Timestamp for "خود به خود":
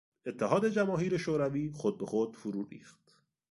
1.71-2.35